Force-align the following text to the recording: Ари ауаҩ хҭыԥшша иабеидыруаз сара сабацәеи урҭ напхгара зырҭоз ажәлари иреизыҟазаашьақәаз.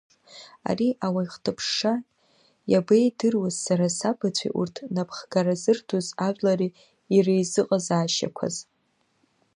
Ари 0.69 0.89
ауаҩ 1.05 1.27
хҭыԥшша 1.33 1.93
иабеидыруаз 2.71 3.55
сара 3.65 3.87
сабацәеи 3.97 4.55
урҭ 4.59 4.75
напхгара 4.95 5.55
зырҭоз 5.61 6.07
ажәлари 6.27 6.75
иреизыҟазаашьақәаз. 7.15 8.55